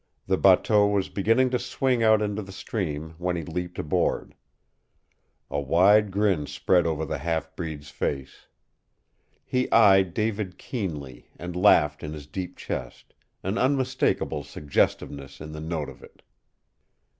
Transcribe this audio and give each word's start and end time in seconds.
The 0.25 0.35
bateau 0.35 0.87
was 0.87 1.09
beginning 1.09 1.51
to 1.51 1.59
swing 1.59 2.01
out 2.01 2.23
into 2.23 2.41
the 2.41 2.51
stream 2.51 3.13
when 3.19 3.35
he 3.35 3.43
leaped 3.43 3.77
aboard. 3.77 4.33
A 5.51 5.59
wide 5.59 6.09
grin 6.09 6.47
spread 6.47 6.87
over 6.87 7.05
the 7.05 7.19
half 7.19 7.55
breed's 7.55 7.91
face. 7.91 8.47
He 9.45 9.71
eyed 9.71 10.15
David 10.15 10.57
keenly 10.57 11.29
and 11.37 11.55
laughed 11.55 12.01
in 12.01 12.13
his 12.13 12.25
deep 12.25 12.57
chest, 12.57 13.13
an 13.43 13.59
unmistakable 13.59 14.41
suggestiveness 14.43 15.39
in 15.39 15.51
the 15.51 15.61
note 15.61 15.87
of 15.87 16.01
it. 16.01 16.23